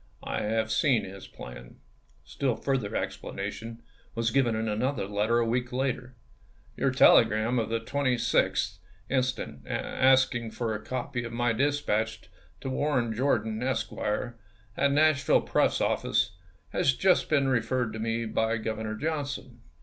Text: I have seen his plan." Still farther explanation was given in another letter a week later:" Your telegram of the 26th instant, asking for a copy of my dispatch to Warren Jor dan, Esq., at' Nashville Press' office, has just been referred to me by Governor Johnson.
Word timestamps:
I 0.23 0.41
have 0.41 0.71
seen 0.71 1.03
his 1.03 1.27
plan." 1.27 1.75
Still 2.23 2.55
farther 2.55 2.95
explanation 2.95 3.83
was 4.15 4.31
given 4.31 4.55
in 4.55 4.67
another 4.67 5.05
letter 5.05 5.37
a 5.37 5.45
week 5.45 5.71
later:" 5.71 6.15
Your 6.75 6.89
telegram 6.89 7.59
of 7.59 7.69
the 7.69 7.79
26th 7.79 8.79
instant, 9.11 9.67
asking 9.67 10.49
for 10.49 10.73
a 10.73 10.83
copy 10.83 11.23
of 11.23 11.33
my 11.33 11.53
dispatch 11.53 12.21
to 12.61 12.69
Warren 12.71 13.13
Jor 13.13 13.37
dan, 13.37 13.61
Esq., 13.61 13.91
at' 13.95 14.91
Nashville 14.91 15.41
Press' 15.41 15.79
office, 15.81 16.35
has 16.69 16.95
just 16.95 17.29
been 17.29 17.47
referred 17.47 17.93
to 17.93 17.99
me 17.99 18.25
by 18.25 18.57
Governor 18.57 18.95
Johnson. 18.95 19.61